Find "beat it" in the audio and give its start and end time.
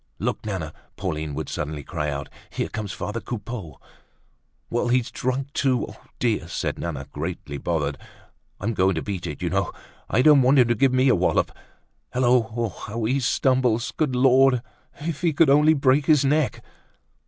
9.03-9.43